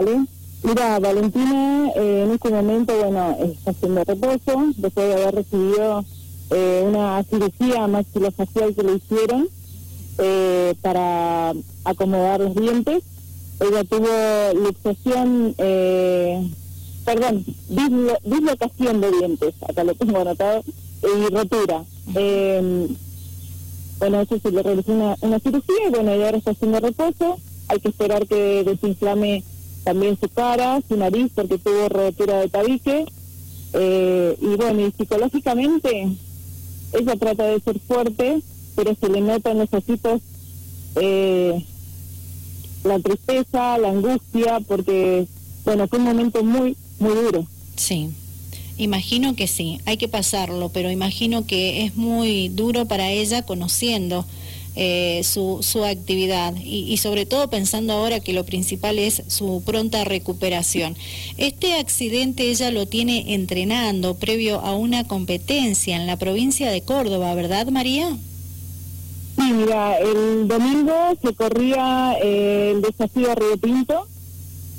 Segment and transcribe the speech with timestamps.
[0.00, 0.26] ¿vale?
[0.62, 6.04] Mira, Valentina eh, en este momento, bueno, está haciendo reposo después de haber recibido
[6.50, 9.48] eh, una cirugía maxilofacial que le hicieron
[10.18, 11.52] eh, para
[11.84, 13.02] acomodar los dientes.
[13.60, 14.08] Ella tuvo
[14.54, 15.54] luxación,
[17.04, 17.44] perdón,
[18.24, 20.62] dislocación de dientes, acá lo tengo anotado,
[21.02, 21.84] y rotura.
[23.98, 27.38] bueno, eso se le realizó una, una cirugía y bueno, ella ahora está haciendo reposo.
[27.68, 29.44] Hay que esperar que desinflame
[29.84, 33.06] también su cara, su nariz, porque tuvo rotura de tabique.
[33.72, 36.08] Eh, y bueno, y psicológicamente
[36.92, 38.42] ella trata de ser fuerte,
[38.74, 40.20] pero se le nota en los ojitos
[40.96, 41.64] eh,
[42.84, 45.26] la tristeza, la angustia, porque,
[45.64, 47.46] bueno, fue un momento muy, muy duro.
[47.76, 48.10] Sí.
[48.78, 54.24] Imagino que sí, hay que pasarlo, pero imagino que es muy duro para ella conociendo
[54.76, 60.04] eh, su, su actividad y, sobre todo pensando ahora que lo principal es su pronta
[60.04, 60.96] recuperación.
[61.38, 67.34] Este accidente ella lo tiene entrenando previo a una competencia en la provincia de Córdoba,
[67.34, 68.16] ¿verdad María?
[69.36, 74.06] Sí, mira, el domingo se corría eh, el desafío Río Pinto.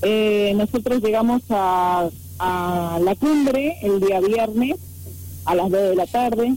[0.04, 4.78] Eh, nosotros llegamos a, a la cumbre el día viernes
[5.46, 6.56] a las 2 de la tarde.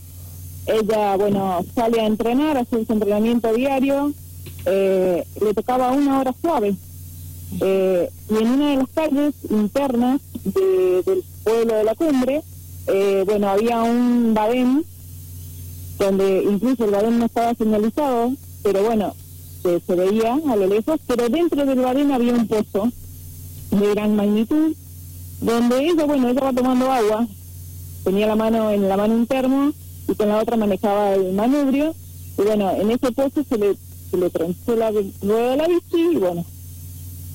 [0.66, 4.12] Ella, bueno, sale a entrenar, hace su entrenamiento diario,
[4.64, 6.74] eh, le tocaba una hora suave.
[7.60, 12.42] Eh, y en una de las calles internas del pueblo de la cumbre,
[12.86, 14.84] eh, bueno, había un badén,
[15.98, 19.14] donde incluso el badén no estaba señalizado, pero bueno,
[19.62, 22.90] se, se veía a lo lejos, pero dentro del badén había un pozo
[23.70, 24.74] de gran magnitud,
[25.42, 27.26] donde ella, bueno, ella va tomando agua,
[28.02, 29.72] tenía la mano en la mano interna
[30.14, 31.94] y con la otra manejaba el manubrio.
[32.38, 33.74] Y bueno, en ese pozo se le,
[34.10, 36.44] se le tronchó la rueda de la bici y bueno,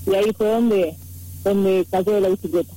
[0.08, 0.96] y ahí fue donde,
[1.44, 2.74] donde cayó de la bicicleta.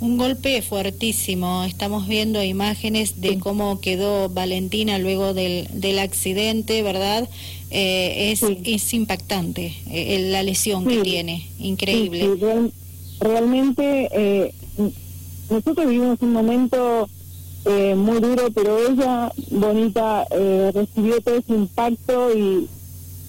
[0.00, 1.62] Un golpe fuertísimo.
[1.64, 7.28] Estamos viendo imágenes de cómo quedó Valentina luego del, del accidente, ¿verdad?
[7.70, 12.28] Eh, es, es impactante eh, la lesión que tiene, increíble.
[13.20, 14.52] realmente eh,
[15.48, 17.08] nosotros vivimos un momento
[17.64, 22.68] eh, muy duro, pero ella, bonita, eh, recibió todo ese impacto y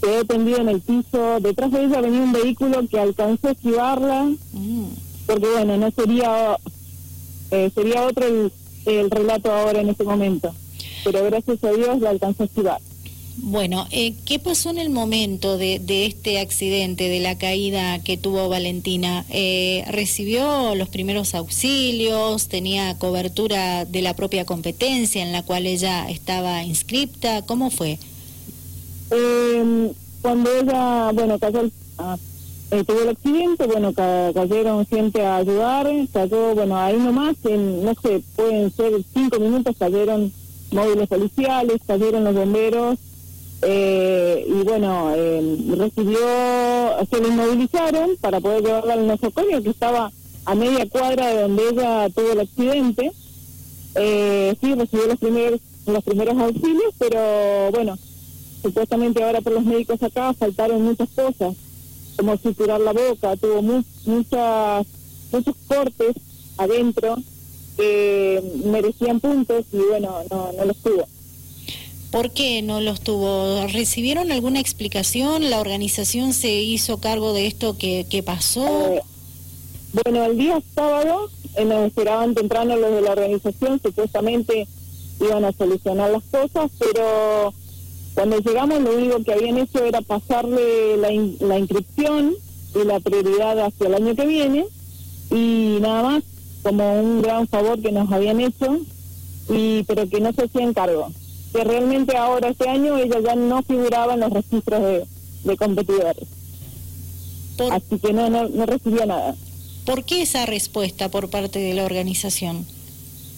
[0.02, 1.40] quedó tendida en el piso.
[1.40, 4.24] Detrás de ella venía un vehículo que alcanzó a esquivarla,
[4.54, 4.86] mm.
[5.28, 6.58] porque bueno, no sería,
[7.52, 8.52] eh, sería otro el,
[8.86, 10.54] el relato ahora en este momento,
[11.04, 12.82] pero gracias a Dios la alcanzó a esquivar.
[13.38, 18.16] Bueno, eh, ¿qué pasó en el momento de, de, este accidente, de la caída que
[18.16, 19.26] tuvo Valentina?
[19.30, 22.48] Eh, ¿Recibió los primeros auxilios?
[22.48, 27.42] ¿Tenía cobertura de la propia competencia en la cual ella estaba inscripta?
[27.42, 27.98] ¿Cómo fue?
[29.10, 32.18] Eh, cuando ella, bueno, cayó, ah,
[32.72, 37.94] eh, tuvo el accidente, bueno, cayeron gente a ayudar, cayó, bueno, ahí nomás, en, no
[38.02, 40.32] sé, pueden ser cinco minutos, cayeron
[40.72, 42.98] móviles policiales, cayeron los bomberos,
[43.66, 46.20] eh, y bueno, eh, recibió,
[47.10, 50.12] se lo inmovilizaron para poder llevarla al nosocomio que estaba
[50.46, 53.12] a media cuadra de donde ella tuvo el accidente.
[53.96, 57.98] Eh, sí, recibió los primeros, los primeros auxilios, pero bueno,
[58.62, 61.56] supuestamente ahora por los médicos acá faltaron muchas cosas,
[62.18, 64.88] como suturar la boca, tuvo muchas,
[65.32, 66.16] muchos cortes
[66.58, 67.18] adentro
[67.78, 71.06] que merecían puntos y bueno, no, no los tuvo.
[72.14, 73.66] ¿Por qué no los tuvo?
[73.66, 75.50] ¿Recibieron alguna explicación?
[75.50, 78.68] ¿La organización se hizo cargo de esto que, pasó?
[78.68, 79.02] Eh,
[79.94, 84.68] bueno, el día sábado eh, nos esperaban temprano los de la organización, supuestamente
[85.20, 87.52] iban a solucionar las cosas, pero
[88.14, 91.10] cuando llegamos lo único que habían hecho era pasarle la,
[91.40, 92.36] la inscripción
[92.76, 94.66] y la prioridad hacia el año que viene
[95.32, 96.24] y nada más
[96.62, 98.78] como un gran favor que nos habían hecho
[99.50, 101.10] y pero que no se hacían cargo
[101.54, 104.82] que realmente ahora este año ella ya no figuraba en los registros
[105.44, 106.28] de, competidores.
[107.72, 109.36] Así que no, no, no recibió nada.
[109.86, 112.66] ¿Por qué esa respuesta por parte de la organización?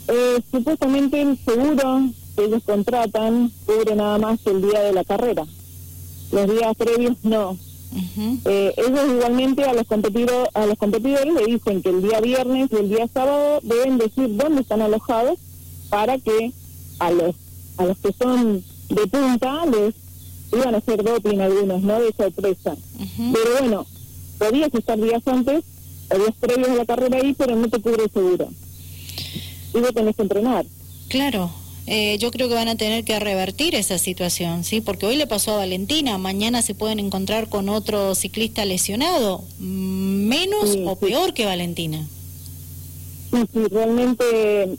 [0.08, 5.46] Eh, supuestamente el seguro que ellos contratan cubre nada más el día de la carrera.
[6.32, 7.58] Los días previos no.
[8.46, 12.70] Eh, ellos igualmente a los competidores a los competidores le dicen que el día viernes
[12.72, 15.40] y el día sábado deben decir dónde están alojados
[15.90, 16.52] para que
[17.00, 17.36] a los
[17.78, 19.94] a los que son de punta les
[20.54, 22.00] iban a hacer doping algunos, ¿no?
[22.00, 22.76] De sorpresa.
[23.18, 23.86] Pero bueno,
[24.38, 25.64] podías estar días antes,
[26.10, 28.50] días previos a la carrera ahí, pero no te cubre el seguro.
[29.74, 30.66] Y vos tenés que entrenar.
[31.10, 31.52] Claro.
[31.88, 34.82] eh, yo creo que van a tener que revertir esa situación, ¿sí?
[34.82, 40.78] Porque hoy le pasó a Valentina, mañana se pueden encontrar con otro ciclista lesionado, menos
[40.86, 42.08] o peor que Valentina.
[43.32, 44.78] Sí, sí, realmente,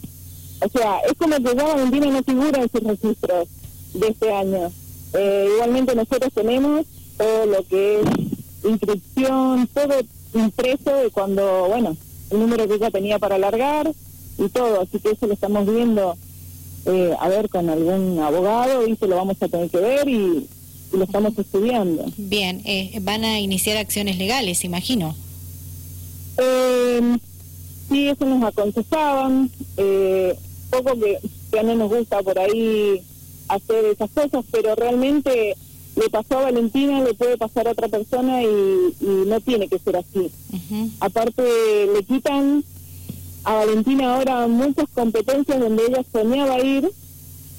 [0.61, 3.49] o sea, es como que ya Valentina no figura en sus registros
[3.95, 4.73] de este año.
[5.15, 6.87] Eh, igualmente nosotros tenemos
[7.17, 8.07] todo lo que es
[8.65, 9.95] inscripción, todo
[10.35, 11.97] impreso de cuando, bueno,
[12.31, 13.91] el número que ella tenía para alargar
[14.39, 16.17] y todo, así que eso lo estamos viendo,
[16.87, 20.49] eh, a ver, con algún abogado y se lo vamos a tener que ver y,
[20.93, 22.07] lo estamos estudiando.
[22.17, 25.15] Bien, eh, van a iniciar acciones legales, imagino.
[26.39, 27.19] Eh,
[27.89, 30.39] sí, eso nos aconsejaban, eh,
[30.71, 31.19] poco que
[31.53, 33.03] ya no nos gusta por ahí
[33.49, 35.57] hacer esas cosas, pero realmente
[35.97, 39.97] le pasó a Valentina, le puede pasar a otra persona y, no tiene que ser
[39.97, 40.31] así.
[41.01, 41.43] Aparte,
[41.93, 42.63] le quitan
[43.45, 46.91] a Valentina ahora muchas competencias donde ella soñaba ir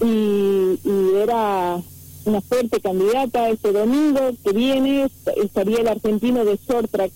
[0.02, 0.80] y,
[1.16, 1.82] era
[2.26, 3.50] una fuerte candidata.
[3.50, 7.12] Este domingo que viene estaría el argentino de short track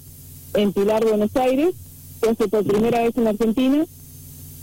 [0.56, 1.76] en Pilar, Buenos Aires,
[2.22, 3.86] que hace por primera vez en Argentina.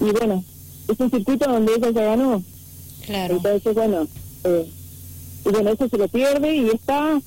[0.00, 0.44] Y bueno,
[0.88, 2.42] es un circuito donde ella ya ganó.
[3.06, 3.36] Claro.
[3.36, 4.06] Entonces, bueno,
[4.44, 4.66] eh,
[5.46, 7.20] y bueno, eso se lo pierde y está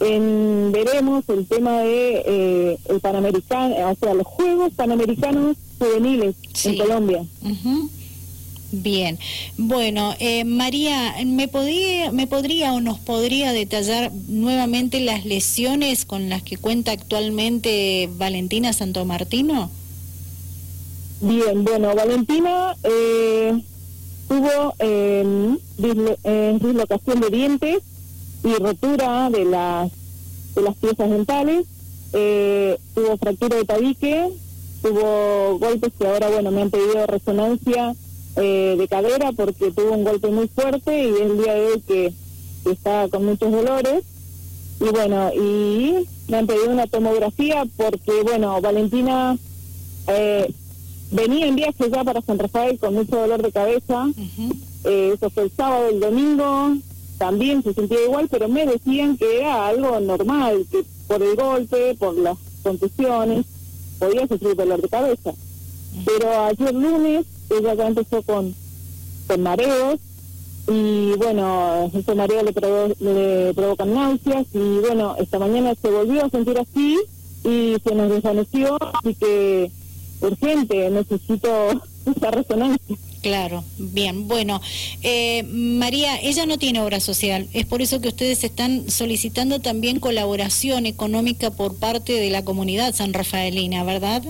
[0.00, 6.34] en, veremos el tema de eh, el Panamericano, o sea, los Juegos Panamericanos Juveniles
[6.64, 7.24] en Colombia.
[8.72, 9.18] Bien,
[9.56, 16.28] bueno, eh, María, ¿me, podría, ¿me podría o nos podría detallar nuevamente las lesiones con
[16.28, 19.70] las que cuenta actualmente Valentina Santomartino?
[21.20, 23.62] Bien, bueno, Valentina eh,
[24.26, 25.58] tuvo eh,
[26.60, 27.82] dislocación de dientes
[28.42, 29.92] y rotura de las,
[30.54, 31.66] de las piezas dentales,
[32.12, 34.30] eh, tuvo fractura de tabique,
[34.82, 37.94] tuvo golpes que ahora, bueno, me han pedido resonancia
[38.36, 42.12] eh, de cadera porque tuvo un golpe muy fuerte y el día de hoy que,
[42.70, 44.04] está con muchos dolores.
[44.80, 49.36] Y bueno, y me han pedido una tomografía porque, bueno, Valentina
[50.06, 50.52] eh,
[51.10, 54.08] venía en viaje ya para San Rafael con mucho dolor de cabeza.
[54.84, 56.76] Eh, eso fue el sábado, el domingo,
[57.18, 61.94] también se sentía igual, pero me decían que era algo normal, que por el golpe,
[61.98, 63.46] por las contusiones,
[63.98, 65.32] podía sufrir dolor de cabeza.
[66.06, 68.54] Pero ayer lunes ella ya empezó con,
[69.26, 69.98] con mareos
[70.68, 72.54] y bueno, ese mareo le,
[73.00, 76.96] le provocan náuseas y bueno, esta mañana se volvió a sentir así
[77.42, 79.70] y se nos desvaneció, así que
[80.20, 81.48] urgente, necesito
[82.16, 82.96] esa resonancia.
[83.22, 84.28] Claro, bien.
[84.28, 84.60] Bueno,
[85.02, 87.48] eh, María, ella no tiene obra social.
[87.52, 92.94] Es por eso que ustedes están solicitando también colaboración económica por parte de la comunidad
[92.94, 94.22] san rafaelina, ¿verdad?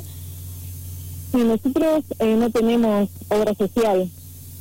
[1.33, 4.11] Sí, nosotros eh, no tenemos obra social.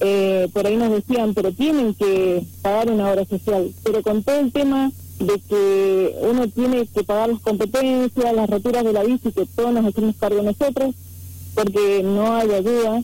[0.01, 3.73] Eh, por ahí nos decían, pero tienen que pagar una obra social.
[3.83, 8.83] Pero con todo el tema de que uno tiene que pagar las competencias, las roturas
[8.83, 10.95] de la bici, que todos nos hacemos cargo nosotros,
[11.59, 13.03] porque no hay ayuda,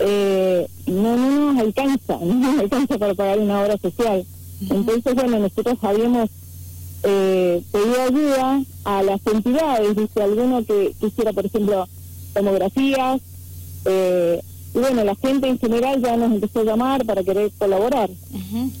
[0.00, 4.26] eh, no, no nos alcanza, no nos alcanza para pagar una obra social.
[4.60, 6.28] Entonces, bueno, nosotros habíamos
[7.04, 11.88] eh, pedido ayuda a las entidades, dice alguno que quisiera, por ejemplo,
[12.34, 13.22] tomografías,
[13.86, 14.42] eh,
[14.74, 18.10] y bueno, la gente en general ya nos empezó a llamar para querer colaborar.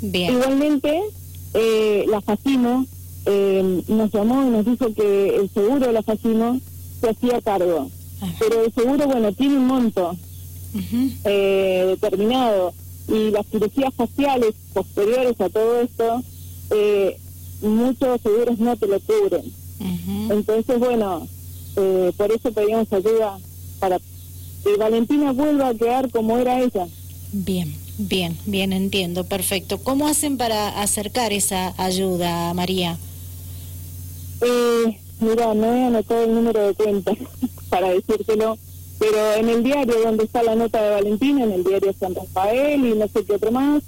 [0.02, 1.00] Igualmente,
[1.54, 2.84] eh, la FACIMO
[3.24, 6.60] eh, nos llamó y nos dijo que el seguro de la FACIMO
[7.00, 7.88] se hacía cargo.
[8.38, 10.16] Pero el seguro, bueno, tiene un monto
[11.24, 12.72] eh, determinado
[13.08, 16.22] y las cirugías faciales posteriores a todo esto,
[16.70, 17.16] eh,
[17.62, 19.52] muchos seguros no te lo cubren.
[20.30, 21.26] Entonces, bueno,
[21.76, 23.38] eh, por eso pedimos ayuda
[23.78, 26.86] para que Valentina vuelva a quedar como era ella.
[27.32, 29.78] Bien, bien, bien, entiendo, perfecto.
[29.78, 32.98] ¿Cómo hacen para acercar esa ayuda, María?
[34.40, 37.12] Eh, mira, no he anotado el número de cuenta
[37.70, 38.58] para decírtelo,
[38.98, 42.84] pero en el diario donde está la nota de Valentina, en el diario San Rafael
[42.84, 43.82] y no sé qué otro más,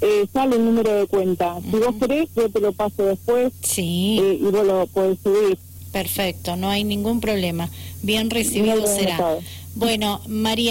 [0.00, 1.58] eh, sale el número de cuenta.
[1.70, 4.18] Si vos querés, yo te lo paso después sí.
[4.22, 5.58] Eh, y vos lo podés subir.
[5.92, 7.68] Perfecto, no hay ningún problema.
[8.02, 9.38] Bien recibido será.
[9.74, 10.68] Bueno, María.